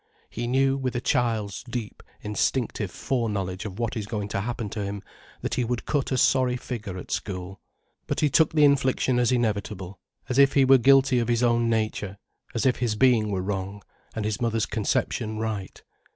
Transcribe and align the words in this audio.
He 0.31 0.47
knew, 0.47 0.77
with 0.77 0.95
a 0.95 0.99
child's 0.99 1.63
deep, 1.69 2.01
instinctive 2.21 2.89
foreknowledge 2.89 3.65
of 3.65 3.77
what 3.77 3.95
is 3.95 4.07
going 4.07 4.29
to 4.29 4.41
happen 4.41 4.67
to 4.71 4.83
him, 4.83 5.03
that 5.41 5.53
he 5.53 5.63
would 5.63 5.85
cut 5.85 6.11
a 6.11 6.17
sorry 6.17 6.57
figure 6.57 6.97
at 6.97 7.11
school. 7.11 7.61
But 8.07 8.19
he 8.21 8.27
took 8.27 8.51
the 8.53 8.65
infliction 8.65 9.19
as 9.19 9.31
inevitable, 9.31 9.99
as 10.27 10.39
if 10.39 10.53
he 10.53 10.65
were 10.65 10.79
guilty 10.79 11.19
of 11.19 11.27
his 11.27 11.43
own 11.43 11.69
nature, 11.69 12.17
as 12.55 12.65
if 12.65 12.77
his 12.77 12.95
being 12.95 13.29
were 13.29 13.43
wrong, 13.43 13.83
and 14.15 14.25
his 14.25 14.41
mother's 14.41 14.65
conception 14.65 15.37
right. 15.37 15.83